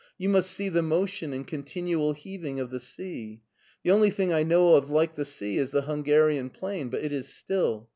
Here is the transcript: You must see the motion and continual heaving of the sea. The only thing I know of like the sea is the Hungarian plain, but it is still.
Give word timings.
You 0.17 0.29
must 0.29 0.49
see 0.49 0.67
the 0.69 0.81
motion 0.81 1.31
and 1.31 1.45
continual 1.45 2.13
heaving 2.13 2.59
of 2.59 2.71
the 2.71 2.79
sea. 2.79 3.43
The 3.83 3.91
only 3.91 4.09
thing 4.09 4.33
I 4.33 4.41
know 4.41 4.73
of 4.73 4.89
like 4.89 5.13
the 5.13 5.25
sea 5.25 5.59
is 5.59 5.69
the 5.69 5.83
Hungarian 5.83 6.49
plain, 6.49 6.89
but 6.89 7.03
it 7.03 7.11
is 7.11 7.27
still. 7.31 7.87